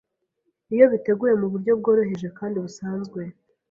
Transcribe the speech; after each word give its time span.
iyo 0.73 0.85
biteguwe 0.93 1.31
mu 1.41 1.47
buryo 1.53 1.71
bworoheje 1.79 2.27
kandi 2.37 2.57
busanzwe 2.63 3.21